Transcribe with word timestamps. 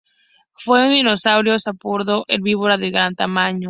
Fue 0.55 0.83
un 0.87 0.93
dinosaurio 0.93 1.59
saurópodo 1.59 2.25
herbívoro 2.27 2.75
de 2.79 2.89
gran 2.89 3.13
tamaño. 3.13 3.59